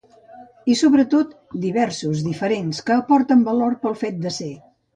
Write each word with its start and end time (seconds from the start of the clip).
I, 0.71 0.77
sobretot, 0.79 1.35
diversos, 1.67 2.25
diferents, 2.29 2.81
que 2.89 2.99
aporten 2.99 3.47
valor 3.53 3.79
pel 3.87 3.97
fet 4.05 4.21
de 4.27 4.37
ser. 4.43 4.53